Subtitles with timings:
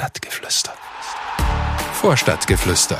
[0.00, 0.72] Vorstadtgeflüster.
[1.92, 2.98] Vorstadtgeflüster.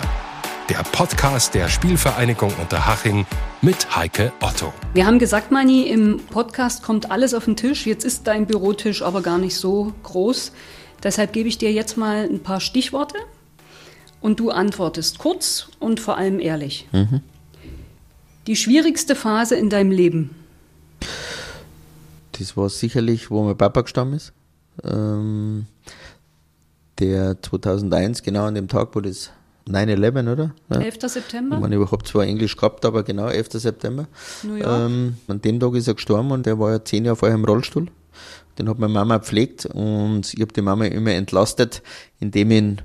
[0.68, 3.24] Der Podcast der Spielvereinigung Unterhaching
[3.62, 4.74] mit Heike Otto.
[4.92, 7.86] Wir haben gesagt, Mani, im Podcast kommt alles auf den Tisch.
[7.86, 10.52] Jetzt ist dein Bürotisch aber gar nicht so groß.
[11.02, 13.16] Deshalb gebe ich dir jetzt mal ein paar Stichworte
[14.20, 16.86] und du antwortest kurz und vor allem ehrlich.
[16.92, 17.22] Mhm.
[18.46, 20.34] Die schwierigste Phase in deinem Leben?
[22.32, 24.34] Das war sicherlich, wo mein Papa gestorben ist.
[24.84, 25.66] Ähm,
[27.00, 29.30] der 2001, genau an dem Tag, wo das
[29.68, 30.54] 9-11, oder?
[30.70, 30.80] Ja.
[30.80, 30.96] 11.
[31.06, 31.56] September?
[31.56, 33.52] Ich, meine, ich habe zwar Englisch gehabt, aber genau 11.
[33.52, 34.06] September.
[34.42, 34.68] New York.
[34.68, 37.44] Ähm, an dem Tag ist er gestorben und er war ja zehn Jahre vorher im
[37.44, 37.86] Rollstuhl.
[38.58, 41.82] Den hat meine Mama gepflegt und ich habe die Mama immer entlastet,
[42.18, 42.76] indem ich,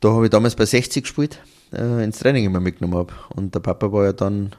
[0.00, 1.40] da habe ich damals bei 60 gespielt,
[1.72, 3.12] äh, ins Training immer mitgenommen habe.
[3.34, 4.54] Und der Papa war ja dann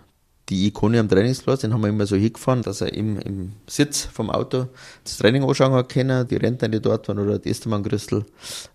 [0.51, 4.03] die Ikone am Trainingsplatz, den haben wir immer so hingefahren, dass er im, im Sitz
[4.03, 4.67] vom Auto
[5.05, 8.25] das Training anschauen hat können, die Rentner, die dort waren, oder die Estermann Grüssel,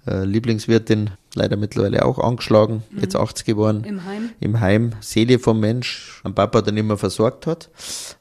[0.07, 3.01] äh, Lieblingswirtin, leider mittlerweile auch angeschlagen, mhm.
[3.01, 3.85] jetzt 80 geworden.
[3.85, 4.31] Im Heim?
[4.41, 7.69] Im Heim, Seele vom Mensch, am Papa dann immer versorgt hat.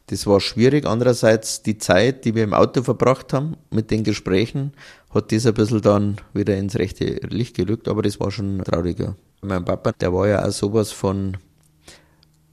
[0.08, 0.86] Das war schwierig.
[0.86, 4.74] Andererseits die Zeit, die wir im Auto verbracht haben, mit den Gesprächen,
[5.12, 9.16] hat das ein bisschen dann wieder ins rechte Licht gelückt, aber das war schon trauriger.
[9.42, 11.38] Mein Papa, der war ja auch sowas von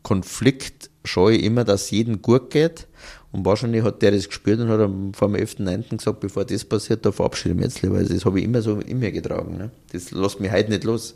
[0.03, 2.87] Konflikt schaue ich immer, dass jedem gut geht.
[3.33, 4.79] Und wahrscheinlich hat der das gespürt und hat
[5.17, 5.97] vor dem 11.9.
[5.97, 7.97] gesagt, bevor das passiert, da verabschiede ich mich jetzt lieber.
[7.97, 9.57] Also das habe ich immer so in mir getragen.
[9.57, 9.71] Ne?
[9.93, 11.15] Das lässt mich heute nicht los.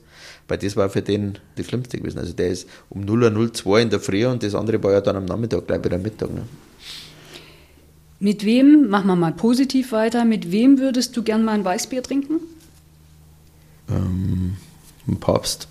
[0.48, 2.18] Weil das war für den das Schlimmste gewesen.
[2.18, 5.26] Also der ist um 0.02 in der Früh und das andere war ja dann am
[5.26, 6.32] Nachmittag, gleich wieder Mittag.
[6.32, 6.42] Ne?
[8.18, 12.02] Mit wem, machen wir mal positiv weiter, mit wem würdest du gern mal ein Weißbier
[12.02, 12.40] trinken?
[13.90, 14.56] Ähm,
[15.06, 15.68] ein Papst.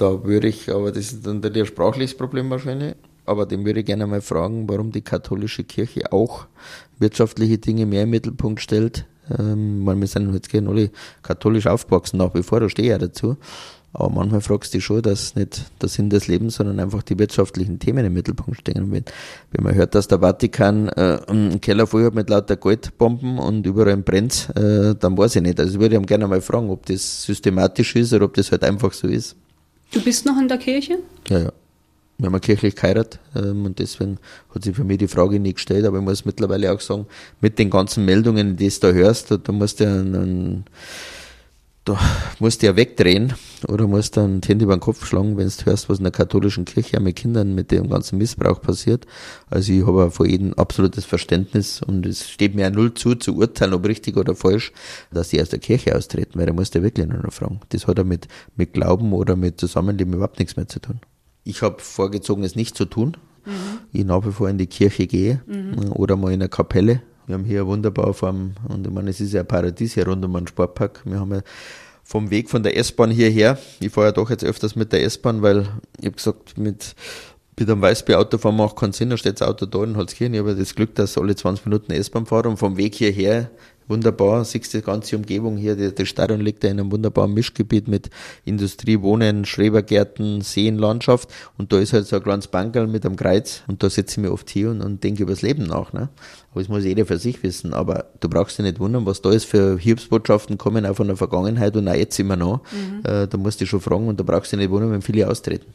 [0.00, 2.94] Da würde ich, aber das ist dann ein sprachliches Problem wahrscheinlich,
[3.26, 6.46] aber dem würde ich gerne mal fragen, warum die katholische Kirche auch
[6.98, 9.04] wirtschaftliche Dinge mehr im Mittelpunkt stellt.
[9.38, 10.90] Ähm, wir sind jetzt gerne alle
[11.22, 13.36] katholisch aufgewachsen nach wie vor, da stehe ich ja dazu.
[13.92, 17.18] Aber manchmal fragst du dich schon, dass nicht der Sinn des Lebens, sondern einfach die
[17.18, 18.90] wirtschaftlichen Themen im Mittelpunkt stehen.
[18.90, 19.04] Wenn,
[19.50, 23.66] wenn man hört, dass der Vatikan äh, einen Keller voll hat mit lauter Goldbomben und
[23.66, 25.60] überall brennt, äh, dann weiß ich nicht.
[25.60, 28.64] Also ich würde ich gerne mal fragen, ob das systematisch ist oder ob das halt
[28.64, 29.36] einfach so ist.
[29.92, 30.98] Du bist noch in der Kirche?
[31.28, 31.52] Ja, ja.
[32.18, 34.18] Wir haben kirchlich geheiratet ähm, und deswegen
[34.54, 37.06] hat sich für mich die Frage nie gestellt, aber ich muss mittlerweile auch sagen,
[37.40, 40.64] mit den ganzen Meldungen, die du da hörst, da, da musst du einen, einen
[41.90, 41.98] da
[42.38, 43.34] musst du ja wegdrehen
[43.66, 46.64] oder musst dann Hände über den Kopf schlagen, wenn du hörst, was in der katholischen
[46.64, 49.06] Kirche mit Kindern mit dem ganzen Missbrauch passiert.
[49.48, 53.36] Also ich habe vor jedem absolutes Verständnis und es steht mir ja null zu, zu
[53.36, 54.72] urteilen, ob richtig oder falsch,
[55.12, 57.60] dass die aus der Kirche austreten, weil da musst du wirklich nur noch fragen.
[57.70, 61.00] Das hat ja mit, mit Glauben oder mit Zusammenleben überhaupt nichts mehr zu tun.
[61.42, 63.16] Ich habe vorgezogen, es nicht zu tun.
[63.44, 63.52] Mhm.
[63.92, 65.92] Ich nach wie vor in die Kirche gehe mhm.
[65.92, 69.20] oder mal in eine Kapelle wir haben hier eine wunderbare Form und ich meine, es
[69.20, 71.00] ist ja ein Paradies hier rund um den Sportpark.
[71.04, 71.42] Wir haben ja
[72.02, 75.42] vom Weg von der S-Bahn hierher, ich fahre ja doch jetzt öfters mit der S-Bahn,
[75.42, 75.68] weil
[75.98, 76.96] ich habe gesagt, mit,
[77.56, 80.34] mit einem Weißbier-Auto fahren macht keinen Sinn, da steht das Auto da in Holzkirchen.
[80.34, 83.50] Ich habe das Glück, dass alle 20 Minuten S-Bahn fahre und vom Weg hierher
[83.90, 87.34] wunderbar, siehst du die ganze Umgebung hier, der, der Stadion liegt ja in einem wunderbaren
[87.34, 88.08] Mischgebiet mit
[88.44, 91.28] Industrie, Wohnen, Schrebergärten, Seenlandschaft
[91.58, 94.18] und da ist halt so ein kleines Bankerl mit einem Kreuz und da sitze ich
[94.26, 95.92] mir oft hier und, und denke über das Leben nach.
[95.92, 96.08] Ne?
[96.52, 99.30] Aber das muss jeder für sich wissen, aber du brauchst dich nicht wundern, was da
[99.30, 102.60] ist für Hilfsbotschaften kommen auch von der Vergangenheit und auch jetzt immer noch.
[102.72, 103.00] Mhm.
[103.04, 105.66] Äh, da musst du schon fragen und da brauchst du nicht wundern, wenn viele austreten.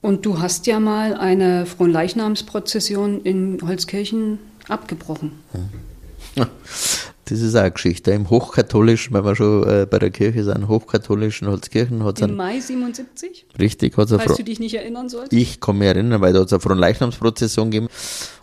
[0.00, 5.32] Und du hast ja mal eine Fronleichnamsprozession in Holzkirchen abgebrochen.
[6.34, 6.48] Ja.
[7.32, 8.10] Das ist auch eine Geschichte.
[8.10, 12.36] Im Hochkatholischen, wenn wir schon äh, bei der Kirche sind, Hochkatholischen Holzkirchen hat es Im
[12.36, 13.46] Mai 77?
[13.58, 15.32] Richtig, hat es Falls du dich nicht erinnern sollst?
[15.32, 17.88] Ich kann mich erinnern, weil da hat es eine Fronleichnamsprozession gegeben.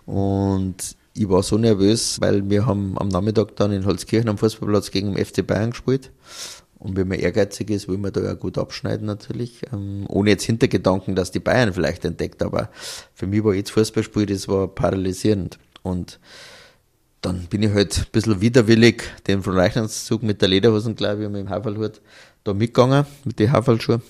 [0.08, 0.76] Und
[1.14, 5.14] ich war so nervös, weil wir haben am Nachmittag dann in Holzkirchen am Fußballplatz gegen
[5.14, 6.10] den FC Bayern gespielt.
[6.80, 9.62] Und wenn man ehrgeizig ist, will man da ja gut abschneiden natürlich.
[9.72, 12.42] Ähm, ohne jetzt Hintergedanken, dass die Bayern vielleicht entdeckt.
[12.42, 12.72] Aber
[13.14, 15.60] für mich war jetzt Fußballspiel, das war paralysierend.
[15.84, 16.20] Und
[17.22, 21.34] dann bin ich halt ein bisschen widerwillig den Fronleichnamszug mit der Lederhosen, glaube ich, und
[21.34, 22.02] mit dem Haferlhut
[22.44, 24.02] da mitgegangen, mit den Haferlschuhen.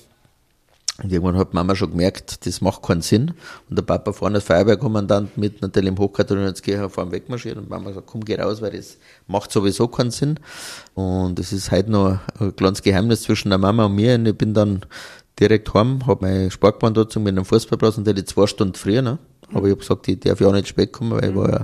[1.01, 3.33] Und irgendwann hat Mama schon gemerkt, das macht keinen Sinn.
[3.69, 8.07] Und der Papa vorne als Feuerwehrkommandant mit natürlich im Hochkatholikerkirche vorne wegmarschiert und Mama sagt,
[8.07, 8.97] komm, geh raus, weil das
[9.27, 10.39] macht sowieso keinen Sinn.
[10.95, 14.15] Und es ist heute noch ein kleines Geheimnis zwischen der Mama und mir.
[14.15, 14.85] Und ich bin dann
[15.39, 19.19] direkt heim, habe meine Sportbahn dazu mit einem Fußballplatz und die zwei Stunden früher, ne?
[19.53, 21.57] Aber ich habe gesagt, ich darf ja auch nicht spät kommen, weil ich war ja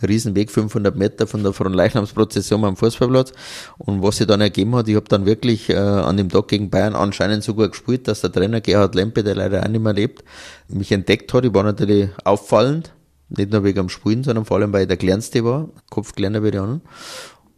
[0.00, 3.32] ein Riesenweg, 500 Meter von der Fronleichnamsprozession am Fußballplatz.
[3.78, 6.70] Und was sich dann ergeben hat, ich habe dann wirklich äh, an dem Tag gegen
[6.70, 9.92] Bayern anscheinend so gut gespielt, dass der Trainer Gerhard Lempe, der leider auch nicht mehr
[9.92, 10.24] lebt,
[10.68, 11.44] mich entdeckt hat.
[11.44, 12.92] Ich war natürlich auffallend,
[13.28, 16.42] nicht nur wegen dem Spielen, sondern vor allem, weil ich der Kleinste war, Kopf kleiner
[16.42, 16.82] wie die anderen.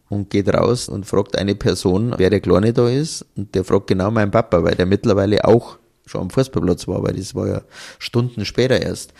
[0.08, 3.26] und geht raus und fragt eine Person, wer der Kleine da ist.
[3.36, 5.78] Und der fragt genau meinen Papa, weil der mittlerweile auch
[6.08, 7.62] schon am Fußballplatz war, weil das war ja
[7.98, 9.12] Stunden später erst.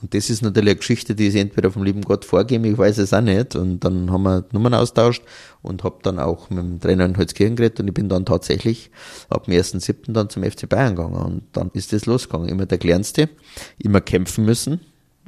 [0.00, 2.98] Und das ist natürlich eine Geschichte, die ist entweder vom lieben Gott vorgegeben, ich weiß
[2.98, 3.56] es auch nicht.
[3.56, 5.22] Und dann haben wir Nummern austauscht
[5.62, 8.90] und habe dann auch mit dem Trainer in Holzkirchen geredet und ich bin dann tatsächlich
[9.30, 10.12] ab dem 1.7.
[10.12, 11.14] dann zum FC Bayern gegangen.
[11.14, 12.48] Und dann ist das losgegangen.
[12.48, 13.30] Immer der Kleinste,
[13.78, 14.80] immer kämpfen müssen,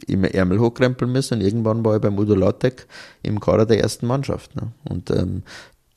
[0.06, 2.86] immer Ärmel hochkrempeln müssen und irgendwann war ich beim Udo Lautek
[3.22, 4.54] im Kader der ersten Mannschaft.
[4.54, 4.72] Ne?
[4.84, 5.42] Und ähm,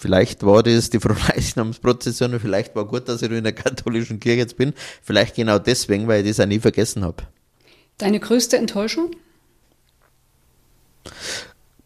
[0.02, 4.40] Vielleicht war das die Fronleichnamsprozession und vielleicht war gut, dass ich in der katholischen Kirche
[4.40, 4.74] jetzt bin.
[5.04, 7.22] Vielleicht genau deswegen, weil ich das auch nie vergessen habe.
[7.98, 9.12] Deine größte Enttäuschung?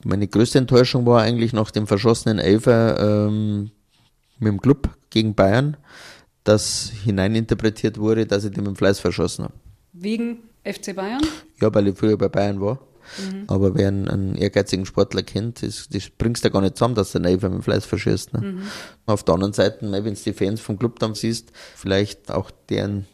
[0.03, 3.71] Meine größte Enttäuschung war eigentlich nach dem verschossenen Elfer ähm,
[4.39, 5.77] mit dem Club gegen Bayern,
[6.43, 9.53] dass hineininterpretiert wurde, dass ich den mit dem Fleiß verschossen habe.
[9.93, 11.21] Wegen FC Bayern?
[11.59, 12.79] Ja, weil ich früher bei Bayern war.
[13.19, 13.43] Mhm.
[13.47, 17.11] Aber wer einen, einen, ehrgeizigen Sportler kennt, das, das bringst du gar nicht zusammen, dass
[17.11, 18.33] der Elfer mit dem Fleiß verschießt.
[18.33, 18.41] Ne?
[18.41, 18.61] Mhm.
[19.05, 23.05] Auf der anderen Seite, wenn du die Fans vom Club dann siehst, vielleicht auch deren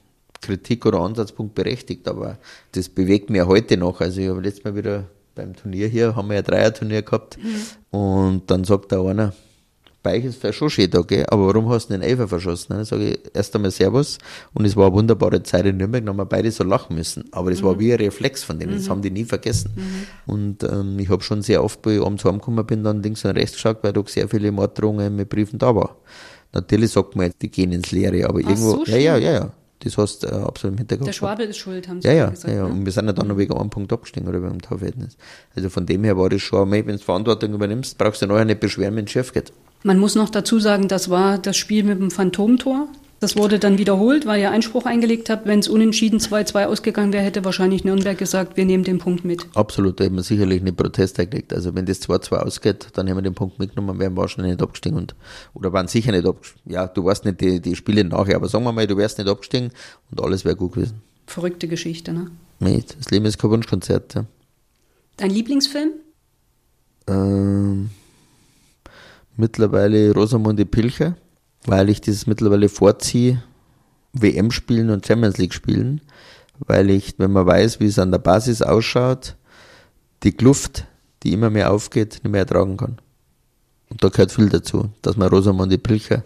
[0.42, 2.38] Kritik oder Ansatzpunkt berechtigt, aber
[2.74, 4.02] das bewegt mir heute noch.
[4.02, 5.06] Also ich habe letztes Mal wieder
[5.36, 7.98] beim Turnier hier, haben wir ja Dreier-Turnier gehabt mhm.
[7.98, 9.34] und dann sagt da einer,
[10.04, 11.26] bei euch ist schon schön da, gell?
[11.30, 12.76] aber warum hast du den Elfer verschossen?
[12.76, 14.18] Dann sage ich erst einmal Servus
[14.54, 17.26] und es war eine wunderbare Zeit in Nürnberg, dann haben wir beide so lachen müssen.
[17.32, 17.66] Aber das mhm.
[17.66, 18.90] war wie ein Reflex von denen, das mhm.
[18.90, 19.72] haben die nie vergessen.
[19.76, 20.34] Mhm.
[20.34, 23.54] Und ähm, ich habe schon sehr oft, ich abends heimgekommen bin, dann links und rechts
[23.54, 25.98] geschaut, weil da sehr viele Morddrohungen mit Briefen da war.
[26.54, 29.32] Natürlich sagt man jetzt, die gehen ins Leere, aber Ach, irgendwo, so ja, ja, ja,
[29.34, 29.54] ja.
[29.84, 31.08] Das hast du äh, absolut im Hintergrund.
[31.08, 32.54] Der Schwabel ist schuld, haben sie ja, ja, gesagt.
[32.54, 32.68] Ja, ja.
[32.68, 32.74] Ne?
[32.74, 35.18] Und wir sind ja dann noch wegen einem Punkt abgestiegen oder beim Torverhältnis.
[35.56, 38.60] Also von dem her war das schon, wenn du Verantwortung übernimmst, brauchst du nachher nicht
[38.60, 39.52] beschweren, wenn es schief geht.
[39.84, 42.88] Man muss noch dazu sagen, das war das Spiel mit dem Phantomtor.
[43.22, 45.46] Das wurde dann wiederholt, weil ihr Einspruch eingelegt habt.
[45.46, 49.46] Wenn es unentschieden 2-2 ausgegangen wäre, hätte wahrscheinlich Nürnberg gesagt, wir nehmen den Punkt mit.
[49.54, 51.54] Absolut, da hätten wir sicherlich einen Protest eingelegt.
[51.54, 54.64] Also wenn das 2-2 ausgeht, dann hätten wir den Punkt mitgenommen, wären wir wahrscheinlich nicht
[54.64, 54.98] abgestiegen.
[54.98, 55.14] Und,
[55.54, 56.72] oder waren sicher nicht abgestiegen.
[56.74, 59.30] Ja, du weißt nicht die, die Spiele nachher, aber sagen wir mal, du wärst nicht
[59.30, 59.70] abgestiegen
[60.10, 61.04] und alles wäre gut gewesen.
[61.28, 62.32] Verrückte Geschichte, ne?
[62.60, 64.26] Nee, das Leben ist kein Wunschkonzert, ja.
[65.18, 65.92] Dein Lieblingsfilm?
[67.06, 67.92] Ähm,
[69.38, 71.18] mittlerweile Rosamunde Pilcher
[71.66, 73.44] weil ich das mittlerweile vorziehe,
[74.14, 76.02] WM spielen und Champions League spielen,
[76.60, 79.36] weil ich, wenn man weiß, wie es an der Basis ausschaut,
[80.24, 80.86] die Kluft,
[81.24, 83.00] die immer mehr aufgeht, nicht mehr ertragen kann.
[83.90, 86.24] Und da gehört viel dazu, dass man Rosamunde Pilcher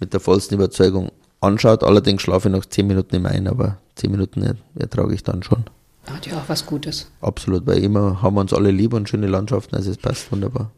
[0.00, 1.84] mit der vollsten Überzeugung anschaut.
[1.84, 5.64] Allerdings schlafe ich nach zehn Minuten immer ein, aber zehn Minuten ertrage ich dann schon.
[6.06, 7.10] Hat ja auch was Gutes.
[7.20, 10.70] Absolut, weil immer haben wir uns alle lieb und schöne Landschaften, also es passt wunderbar.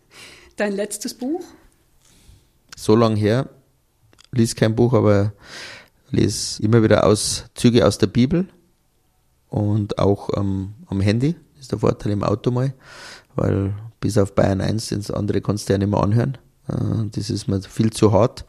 [0.56, 1.42] Dein letztes Buch?
[2.76, 3.48] So lang her,
[4.32, 5.32] lies kein Buch, aber
[6.10, 8.48] lese immer wieder Auszüge aus der Bibel
[9.48, 11.34] und auch ähm, am Handy.
[11.54, 12.74] Das ist der Vorteil im Auto mal,
[13.34, 16.38] weil bis auf Bayern 1 ins andere kannst du ja nicht mehr anhören.
[16.68, 18.44] Äh, das ist mir viel zu hart.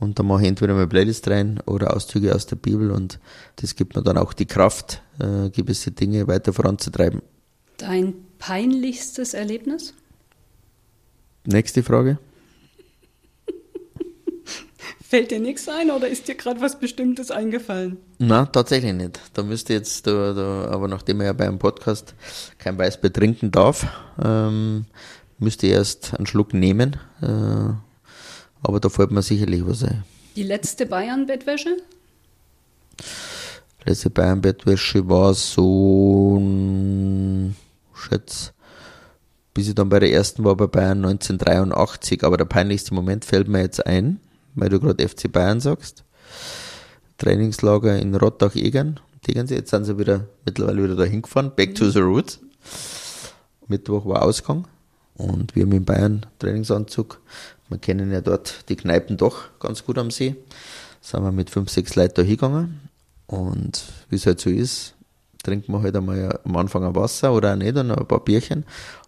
[0.00, 3.20] Und da mache ich entweder meine Playlist rein oder Auszüge aus der Bibel und
[3.56, 7.22] das gibt mir dann auch die Kraft, äh, gewisse Dinge weiter voranzutreiben.
[7.78, 9.94] Dein peinlichstes Erlebnis?
[11.46, 12.18] Nächste Frage.
[15.14, 17.98] Fällt dir nichts ein oder ist dir gerade was Bestimmtes eingefallen?
[18.18, 19.20] Na, tatsächlich nicht.
[19.34, 22.16] Da müsste jetzt, da, da, aber nachdem er ja beim Podcast
[22.58, 23.86] kein Weißbier trinken darf,
[24.20, 24.86] ähm,
[25.38, 26.96] müsste erst einen Schluck nehmen.
[27.22, 27.26] Äh,
[28.64, 30.02] aber da fällt mir sicherlich was ein.
[30.34, 31.76] Die letzte Bayern-Bettwäsche?
[33.84, 36.42] Letzte Bayern-Bettwäsche war so,
[37.94, 38.50] schätze,
[39.54, 42.24] bis ich dann bei der ersten war bei Bayern 1983.
[42.24, 44.18] Aber der peinlichste Moment fällt mir jetzt ein
[44.54, 46.04] weil du gerade FC Bayern sagst.
[47.18, 49.56] Trainingslager in Rottach-Egern, Tegernsee.
[49.56, 51.52] Jetzt sind sie wieder, mittlerweile wieder da hingefahren.
[51.54, 52.40] Back to the roots.
[53.68, 54.66] Mittwoch war Ausgang.
[55.16, 57.20] Und wir haben in Bayern Trainingsanzug.
[57.68, 60.36] Wir kennen ja dort die Kneipen doch ganz gut am See.
[61.00, 62.80] Sind wir mit fünf, sechs Leuten da hingegangen.
[63.26, 64.93] Und wie es halt so ist,
[65.44, 68.64] trinkt man halt einmal am Anfang ein Wasser oder auch nicht und ein paar Bierchen.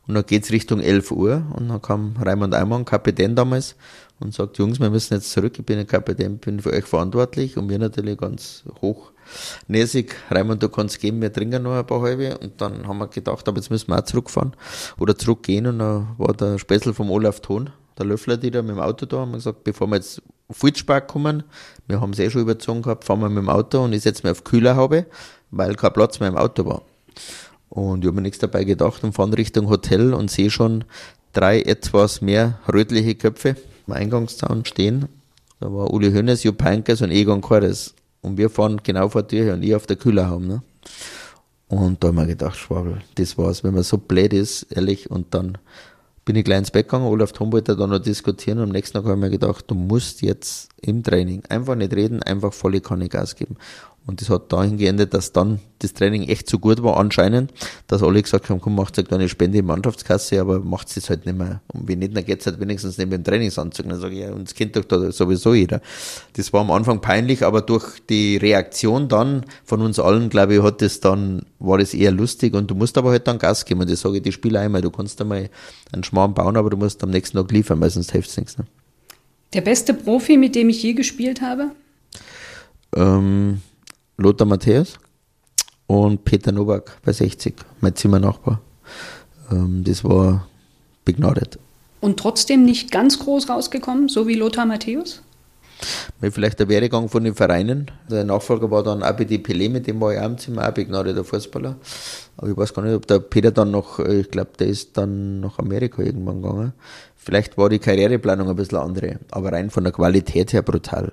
[0.07, 3.75] Und dann geht's Richtung 11 Uhr und dann kam Raimund Eimann, Kapitän damals,
[4.21, 7.57] und sagt, Jungs, wir müssen jetzt zurück, ich bin ein Kapitän, bin für euch verantwortlich.
[7.57, 12.39] Und wir natürlich ganz hochnäsig, Raimund, du kannst gehen, wir trinken noch ein paar halbe.
[12.39, 14.53] Und dann haben wir gedacht, aber jetzt müssen wir auch zurückfahren
[14.99, 15.67] oder zurückgehen.
[15.67, 19.07] Und dann war der Spessel vom Olaf Thon, der Löffler, die da mit dem Auto
[19.07, 21.43] da, haben gesagt, bevor wir jetzt auf Fulzspark kommen,
[21.87, 24.23] wir haben es eh schon überzogen gehabt, fahren wir mit dem Auto und ich setze
[24.23, 25.07] mich auf Kühlerhaube,
[25.51, 26.83] weil kein Platz mehr im Auto war.
[27.69, 30.85] Und ich habe mir nichts dabei gedacht und fahre Richtung Hotel und sehe schon
[31.33, 35.07] drei etwas mehr rötliche Köpfe am Eingangszaun stehen.
[35.61, 37.95] Da war Uli Hönes, Jupp Heynckes und Egon Kores.
[38.23, 40.47] Und wir fahren genau vor der Tür und ich auf der Kühler haben.
[40.47, 40.63] Ne?
[41.69, 45.35] Und da haben wir gedacht, Schwabel, das war's, wenn man so blöd ist, ehrlich, und
[45.35, 45.59] dann
[46.25, 48.95] bin ich gleich ins Bett gegangen, Olaf Thom wollte da noch diskutieren und am nächsten
[48.95, 52.81] Tag habe ich mir gedacht, du musst jetzt im Training einfach nicht reden, einfach volle
[52.81, 53.57] Kanne Gas geben.
[54.07, 57.53] Und das hat dahin geendet, dass dann das Training echt so gut war anscheinend,
[57.89, 61.27] dass alle gesagt haben, komm, macht eine kleine Spende in Mannschaftskasse, aber macht es halt
[61.27, 61.61] nicht mehr.
[61.67, 63.89] Und wenn nicht, dann geht's halt wenigstens nicht mit dem Trainingsanzug.
[63.89, 65.81] Dann sage ich, ja, uns kennt doch da sowieso jeder.
[66.35, 70.63] Das war am Anfang peinlich, aber durch die Reaktion dann von uns allen, glaube ich,
[70.63, 73.81] hat das dann, war das eher lustig und du musst aber halt dann Gas geben.
[73.81, 75.51] Und das sage ich die Spieler einmal, du kannst einmal
[75.93, 78.57] einen Schmarrn bauen, aber du musst am nächsten Tag liefern, weil sonst hilft nichts.
[78.57, 78.67] Ne?
[79.53, 81.71] Der beste Profi, mit dem ich je gespielt habe?
[82.95, 83.61] Ähm,
[84.17, 84.99] Lothar Matthäus
[85.87, 88.61] und Peter Nowak bei 60, mein Zimmernachbar.
[89.51, 90.47] Ähm, das war
[91.05, 91.59] begnadet.
[92.01, 95.23] Und trotzdem nicht ganz groß rausgekommen, so wie Lothar Matthäus?
[96.21, 97.91] Vielleicht der Werdegang von den Vereinen.
[98.11, 101.25] Der Nachfolger war dann ABD Pelé, mit dem war ich auch im Zimmer, auch begnadeter
[101.25, 101.77] Fußballer.
[102.39, 104.97] Aber ich weiß gar nicht, ob der Peter dann noch, äh, ich glaube, der ist
[104.97, 106.73] dann nach Amerika irgendwann gegangen.
[107.27, 111.13] Vielleicht war die Karriereplanung ein bisschen andere, aber rein von der Qualität her brutal.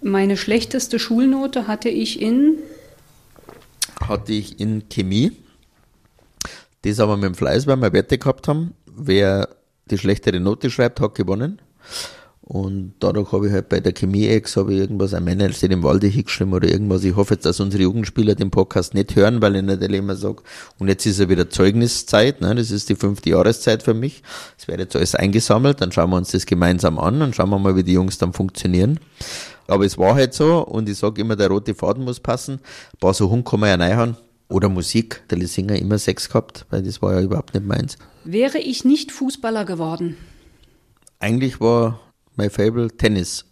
[0.00, 2.58] Meine schlechteste Schulnote hatte ich in?
[4.00, 5.32] Hatte ich in Chemie.
[6.82, 8.74] Das aber mit dem Fleiß, weil wir Werte gehabt haben.
[8.86, 9.48] Wer
[9.90, 11.60] die schlechtere Note schreibt, hat gewonnen.
[12.48, 15.82] Und dadurch habe ich halt bei der Chemie-Ex habe ich irgendwas an meiner steht im
[15.82, 17.04] Walde hingeschrieben oder irgendwas.
[17.04, 20.42] Ich hoffe jetzt, dass unsere Jugendspieler den Podcast nicht hören, weil ich natürlich immer sage,
[20.78, 22.54] und jetzt ist ja wieder Zeugniszeit, ne?
[22.54, 24.22] das ist die fünfte Jahreszeit für mich.
[24.56, 27.58] Es wird jetzt alles eingesammelt, dann schauen wir uns das gemeinsam an, dann schauen wir
[27.58, 28.98] mal, wie die Jungs dann funktionieren.
[29.66, 32.60] Aber es war halt so und ich sage immer, der rote Faden muss passen.
[32.94, 34.16] Ein paar so Hund kann man ja reinhauen.
[34.48, 37.98] Oder Musik, der Singer immer Sex gehabt, weil das war ja überhaupt nicht meins.
[38.24, 40.16] Wäre ich nicht Fußballer geworden?
[41.20, 42.00] Eigentlich war
[42.38, 43.44] mein Fable Tennis.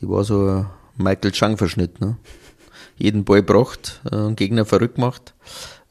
[0.00, 2.16] Ich war so ein Michael Chang Verschnitt, ne?
[2.96, 5.34] Jeden Ball gebracht, äh, einen Gegner verrückt gemacht,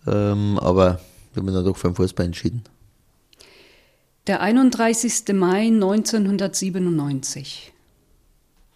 [0.08, 1.00] ähm, aber
[1.32, 2.64] ich habe mich dann doch für den Fußball entschieden.
[4.28, 5.34] Der 31.
[5.34, 7.74] Mai 1997.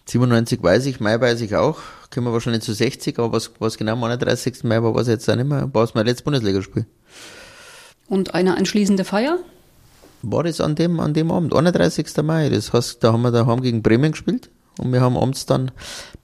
[0.06, 1.78] 97 weiß ich, Mai weiß ich auch.
[2.12, 4.64] Kommen wir wahrscheinlich zu 60, aber was, was genau am 31.
[4.64, 5.68] Mai war, weiß ich jetzt auch nicht mehr.
[5.72, 6.86] War es mein letztes Bundesligaspiel.
[8.06, 9.38] Und eine anschließende Feier?
[10.22, 12.06] War das an dem, an dem Abend, 31.
[12.22, 12.48] Mai.
[12.48, 15.70] Das heißt, da haben wir daheim gegen Bremen gespielt und wir haben abends dann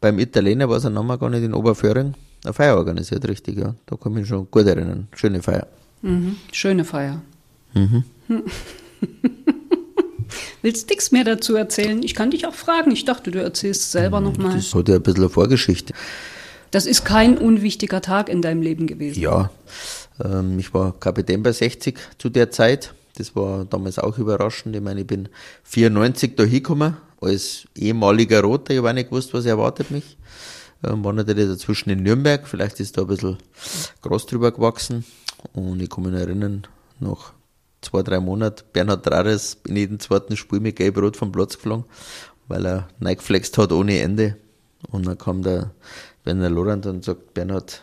[0.00, 3.74] beim Italiener, was ein Name gar nicht in Oberföhring, eine Feier organisiert, richtig, ja.
[3.86, 5.08] Da kann ich mich schon gut erinnern.
[5.14, 5.66] Schöne Feier.
[6.02, 6.36] Mhm.
[6.52, 7.22] Schöne Feier.
[7.72, 8.04] Mhm.
[10.62, 12.02] Willst nichts mehr dazu erzählen?
[12.02, 12.90] Ich kann dich auch fragen.
[12.90, 14.56] Ich dachte, du erzählst selber hm, nochmal.
[14.56, 15.92] Das hat ja ein bisschen eine Vorgeschichte.
[16.70, 19.20] Das ist kein unwichtiger Tag in deinem Leben gewesen.
[19.20, 19.50] Ja,
[20.24, 22.94] ähm, ich war Kapitän bei 60 zu der Zeit.
[23.16, 24.74] Das war damals auch überraschend.
[24.74, 25.28] Ich meine, ich bin
[25.64, 28.74] 94 da hingekommen, als ehemaliger Roter.
[28.74, 30.16] Ich habe nicht gewusst, was erwartet mich.
[30.82, 32.46] Ähm, war natürlich dazwischen in Nürnberg.
[32.46, 33.38] Vielleicht ist da ein bisschen
[34.02, 35.04] groß drüber gewachsen.
[35.52, 36.66] Und ich kann mich erinnern,
[37.00, 37.32] nach
[37.80, 41.84] zwei, drei Monate, Bernhard Trares in jedem zweiten Spiel mit Gelb-Rot vom Platz geflogen,
[42.48, 44.36] weil er neigeflext hat ohne Ende.
[44.90, 45.70] Und dann kam der
[46.24, 47.82] Werner Lorand und sagt, Bernhard,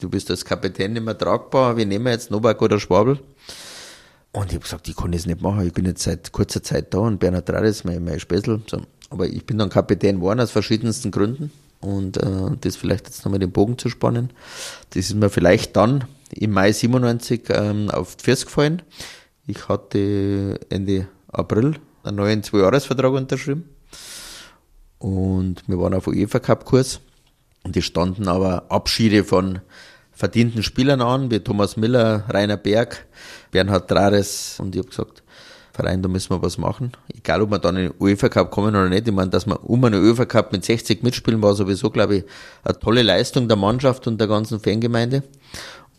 [0.00, 3.18] du bist als Kapitän nicht mehr tragbar, wir nehmen jetzt Novak oder Schwabel.
[4.32, 6.92] Und ich habe gesagt, ich kann das nicht machen, ich bin jetzt seit kurzer Zeit
[6.92, 8.62] da und Bernhard Trares, mein, mein Spessel.
[8.66, 8.82] So.
[9.10, 11.50] Aber ich bin dann Kapitän geworden aus verschiedensten Gründen.
[11.80, 14.30] Und äh, das vielleicht jetzt nochmal den Bogen zu spannen.
[14.90, 18.82] Das ist mir vielleicht dann im Mai 97 ähm, auf die Füße gefallen.
[19.46, 23.68] Ich hatte Ende April einen neuen Zwei-Jahres-Vertrag unterschrieben.
[24.98, 27.00] Und wir waren auf UEFA Cup Kurs.
[27.62, 29.60] Und es standen aber Abschiede von
[30.18, 33.06] verdienten Spielern an, wie Thomas Miller, Rainer Berg,
[33.52, 34.58] Bernhard Trares.
[34.58, 35.22] Und ich habe gesagt,
[35.72, 36.90] Verein, da müssen wir was machen.
[37.16, 39.06] Egal, ob wir dann in den UEFA Cup kommen oder nicht.
[39.06, 42.24] Ich meine, dass wir um einen UEFA Cup mit 60 mitspielen, war sowieso, glaube ich,
[42.64, 45.22] eine tolle Leistung der Mannschaft und der ganzen Fangemeinde.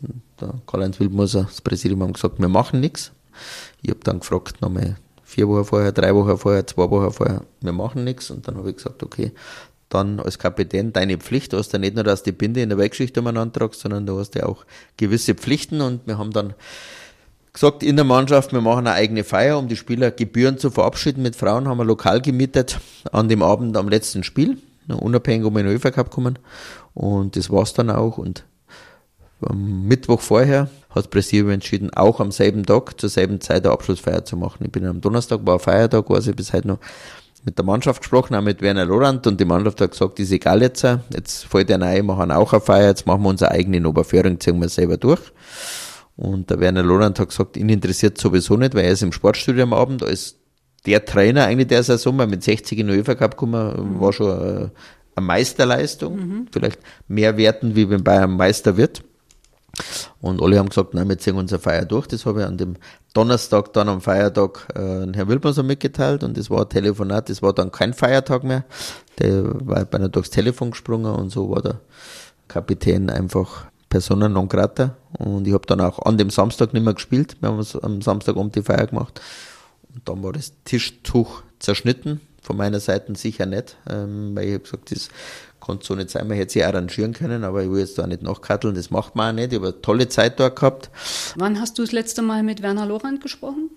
[0.02, 3.12] Und der Karl-Heinz Wildmoser, das Präsidium, haben gesagt, wir machen nichts.
[3.80, 7.72] Ich habe dann gefragt, nochmal vier Wochen vorher, drei Wochen vorher, zwei Wochen vorher, wir
[7.72, 8.30] machen nichts.
[8.30, 9.32] Und dann habe ich gesagt, okay,
[9.90, 11.52] dann als Kapitän deine Pflicht.
[11.52, 14.18] Du hast ja nicht nur, dass die Binde in der Weltgeschichte umeinander tragst, sondern du
[14.18, 14.64] hast ja auch
[14.96, 15.80] gewisse Pflichten.
[15.80, 16.54] Und wir haben dann
[17.52, 21.22] gesagt in der Mannschaft, wir machen eine eigene Feier, um die Spieler Gebühren zu verabschieden.
[21.22, 22.78] Mit Frauen haben wir lokal gemietet
[23.12, 26.38] an dem Abend am letzten Spiel, unabhängig, in den UEFA Cup kommen.
[26.94, 28.16] Und das war's dann auch.
[28.16, 28.44] Und
[29.42, 34.24] am Mittwoch vorher hat Präsidium entschieden, auch am selben Tag, zur selben Zeit eine Abschlussfeier
[34.24, 34.64] zu machen.
[34.64, 36.78] Ich bin am Donnerstag, war Feiertag, war ich bis heute noch
[37.44, 40.62] mit der Mannschaft gesprochen, auch mit Werner Lorand und die Mannschaft hat gesagt, ist egal
[40.62, 43.86] jetzt, jetzt fällt der ein, machen auch eine Feier, jetzt machen wir unsere eigene in
[43.86, 45.20] Oberföhring, ziehen wir selber durch.
[46.16, 49.62] Und der Werner Lorand hat gesagt, ihn interessiert sowieso nicht, weil er ist im Sportstudio
[49.62, 50.36] am Abend als
[50.86, 54.30] der Trainer eigentlich der Saison, weil mit 60 in den UEFA Cup gekommen, war schon
[54.30, 54.72] eine,
[55.20, 56.46] Meisterleistung, mhm.
[56.50, 59.02] vielleicht mehr werten, wie wenn Bayern Meister wird.
[60.20, 62.06] Und alle haben gesagt, nein, wir ziehen unsere Feier durch.
[62.06, 62.76] Das habe ich an dem
[63.12, 67.42] Donnerstag dann am Feiertag äh, Herrn Wilmer so mitgeteilt und das war ein Telefonat, das
[67.42, 68.64] war dann kein Feiertag mehr.
[69.18, 71.80] Der war beinahe durchs Telefon gesprungen und so war der
[72.46, 74.96] Kapitän einfach Persona non grata.
[75.18, 77.36] Und ich habe dann auch an dem Samstag nicht mehr gespielt.
[77.40, 79.20] Wir haben am Samstag um die Feier gemacht.
[79.92, 82.20] Und dann war das Tischtuch zerschnitten.
[82.42, 85.10] Von meiner Seite sicher nicht, ähm, weil ich habe gesagt, das
[85.60, 86.26] konnte so nicht sein.
[86.26, 88.74] Man hätte sich arrangieren können, aber ich will jetzt da nicht nachkatteln.
[88.74, 89.52] Das macht man auch nicht.
[89.52, 90.90] Ich habe eine tolle Zeit dort gehabt.
[91.36, 93.70] Wann hast du das letzte Mal mit Werner Lorand gesprochen?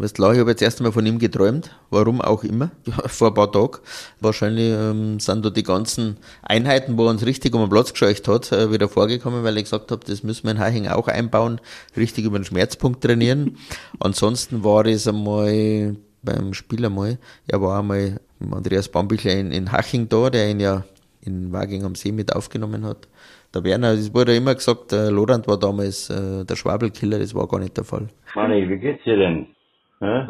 [0.00, 2.70] Weißt du, ich habe jetzt erst einmal von ihm geträumt, warum auch immer,
[3.06, 3.80] vor ein paar Tagen.
[4.18, 8.26] Wahrscheinlich ähm, sind da die ganzen Einheiten, wo er uns richtig um den Platz gescheucht
[8.26, 11.60] hat, äh, wieder vorgekommen, weil ich gesagt habe, das müssen wir in Haching auch einbauen,
[11.98, 13.58] richtig über den Schmerzpunkt trainieren.
[14.00, 20.08] Ansonsten war es einmal beim Spiel einmal, er war einmal Andreas Bambichler in, in Haching
[20.08, 20.84] da, der ihn ja
[21.24, 23.08] in Waging am See mit aufgenommen hat.
[23.54, 27.48] Der Werner, es wurde immer gesagt, der Lorand war damals äh, der Schwabelkiller, das war
[27.48, 28.08] gar nicht der Fall.
[28.34, 29.46] Manni, wie geht's dir denn?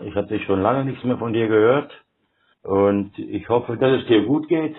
[0.04, 1.92] Ich hatte schon lange nichts mehr von dir gehört
[2.62, 4.74] und ich hoffe, dass es dir gut geht.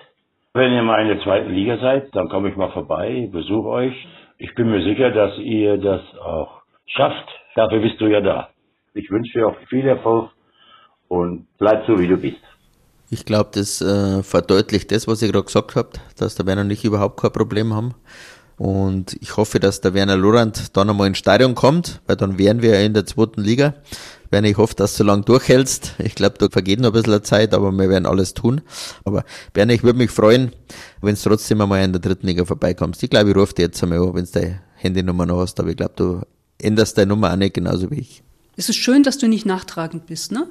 [0.52, 4.08] Wenn ihr mal in der zweiten Liga seid, dann komme ich mal vorbei, besuche euch.
[4.36, 7.26] Ich bin mir sicher, dass ihr das auch schafft.
[7.54, 8.50] Dafür bist du ja da.
[8.92, 10.30] Ich wünsche dir auch viel Erfolg
[11.08, 12.42] und bleib so, wie du bist.
[13.12, 16.70] Ich glaube, das äh, verdeutlicht das, was ich gerade gesagt habe, dass der Werner und
[16.70, 17.92] ich überhaupt kein Problem haben.
[18.56, 22.62] Und ich hoffe, dass der Werner Lorand dann einmal ins Stadion kommt, weil dann wären
[22.62, 23.74] wir in der zweiten Liga.
[24.30, 25.96] Werner, ich hoffe, dass du lange durchhältst.
[25.98, 28.62] Ich glaube, da vergeht noch ein bisschen Zeit, aber wir werden alles tun.
[29.04, 30.52] Aber Werner, ich würde mich freuen,
[31.02, 33.02] wenn du trotzdem einmal in der dritten Liga vorbeikommst.
[33.02, 35.68] Ich glaube, ich rufe dir jetzt einmal an, wenn du deine Handynummer noch hast, aber
[35.68, 36.22] ich glaube, du
[36.56, 38.22] änderst deine Nummer auch nicht genauso wie ich.
[38.56, 40.46] Es ist schön, dass du nicht nachtragend bist, ne?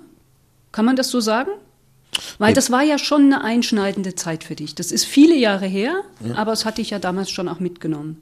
[0.72, 1.50] Kann man das so sagen?
[2.38, 4.75] Weil das war ja schon eine einschneidende Zeit für dich.
[4.75, 6.36] Das ist viele Jahre her, ja.
[6.36, 8.22] aber es hat dich ja damals schon auch mitgenommen.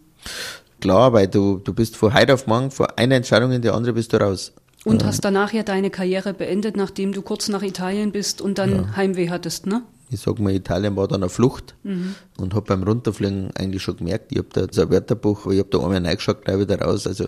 [0.80, 3.94] Klar, weil du, du bist von heute auf morgen, vor einer Entscheidung in die andere
[3.94, 4.54] bist du raus.
[4.86, 8.76] Und hast danach ja deine Karriere beendet, nachdem du kurz nach Italien bist und dann
[8.76, 8.96] ja.
[8.96, 9.84] Heimweh hattest, ne?
[10.12, 12.16] Ich sag mal, Italien war dann eine Flucht mhm.
[12.40, 15.70] und habe beim Runterfliegen eigentlich schon gemerkt, ich habe da so ein Wörterbuch, ich habe
[15.70, 17.06] da einmal reingeschaut, gleich wieder raus.
[17.06, 17.28] Also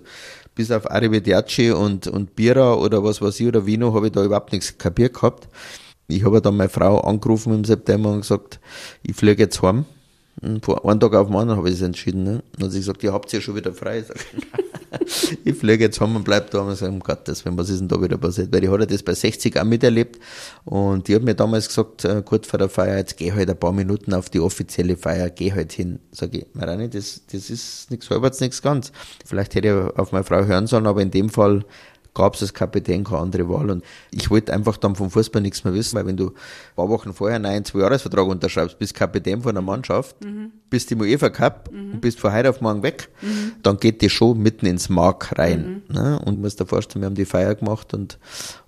[0.56, 4.24] bis auf Arrivederci und, und Bira oder was weiß ich oder Vino habe ich da
[4.24, 5.48] überhaupt nichts kapiert gehabt.
[6.08, 8.60] Ich habe dann meine Frau angerufen im September und gesagt,
[9.04, 9.86] ich fliege jetzt heim.
[10.42, 12.24] Und vor einem Tag auf den anderen habe ich es entschieden.
[12.24, 12.44] Ne?
[12.60, 14.00] Und sie gesagt, ihr habt ja schon wieder frei.
[14.00, 16.62] Ich, ich fliege jetzt heim und bleib da.
[16.62, 18.52] Und ich sage, um Gottes Willen, was ist denn da wieder passiert?
[18.52, 20.20] Weil ich hatte das bei 60 auch miterlebt.
[20.66, 23.60] Und die hat mir damals gesagt, äh, kurz vor der Feier, jetzt geh halt ein
[23.60, 26.00] paar Minuten auf die offizielle Feier, geh halt hin.
[26.12, 28.92] Sag ich, Marani, das, das ist nichts halbwegs, nichts ganz.
[29.26, 31.66] Vielleicht hätte ich auf meine Frau hören sollen, aber in dem Fall
[32.14, 33.70] gab es als Kapitän keine andere Wahl.
[33.70, 36.90] Und ich wollte einfach dann vom Fußball nichts mehr wissen, weil wenn du ein paar
[36.90, 40.52] Wochen vorher einen einen Zwei-Jahres-Vertrag unterschreibst, bist Kapitän von einer Mannschaft, mhm.
[40.70, 41.94] bist im UEFA Cup mhm.
[41.94, 43.54] und bist von heute auf morgen weg, mhm.
[43.64, 45.84] dann geht die Show mitten ins Mark rein.
[45.88, 46.20] Ne?
[46.26, 48.18] Und musst dir vorstellen, wir haben die Feier gemacht und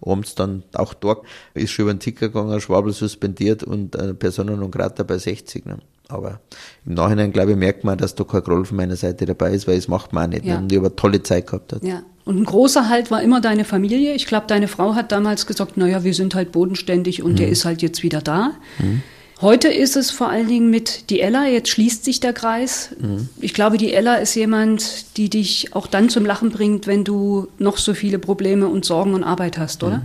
[0.02, 4.62] abends dann auch dort ist schon über den Ticker gegangen, Schwabel suspendiert und äh, Personen
[4.62, 5.66] und Grata bei 60.
[5.66, 5.80] Ne?
[6.10, 6.40] Aber
[6.86, 9.68] im Nachhinein, glaube ich, merkt man, dass da kein Groll von meiner Seite dabei ist,
[9.68, 10.46] weil es macht man auch nicht.
[10.46, 10.58] Ja.
[10.58, 11.74] Und ich habe eine tolle Zeit gehabt.
[11.74, 11.84] Hat.
[11.84, 12.04] Ja.
[12.26, 14.14] Und ein großer Halt war immer deine Familie.
[14.14, 17.38] Ich glaube, deine Frau hat damals gesagt, naja, wir sind halt bodenständig und mhm.
[17.38, 18.54] der ist halt jetzt wieder da.
[18.80, 19.04] Mhm.
[19.42, 22.92] Heute ist es vor allen Dingen mit die Ella, jetzt schließt sich der Kreis.
[22.98, 23.28] Mhm.
[23.42, 27.48] Ich glaube, die Ella ist jemand, die dich auch dann zum Lachen bringt, wenn du
[27.60, 30.02] noch so viele Probleme und Sorgen und Arbeit hast, oder?